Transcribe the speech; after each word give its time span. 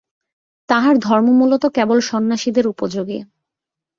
তাঁহার 0.69 0.95
ধর্ম 0.97 1.27
মূলত 1.31 1.63
কেবল 1.75 1.97
সন্ন্যাসীদের 2.01 2.65
উপযোগী। 2.67 3.19